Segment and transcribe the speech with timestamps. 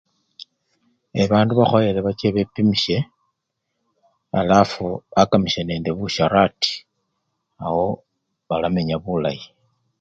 [1.21, 1.21] E!
[1.31, 2.97] bandu bakhoyele bache bepimisye
[4.41, 6.73] alafu bakamisye nende busyarati,
[7.65, 7.87] awo
[8.47, 9.45] balamenya bulayi.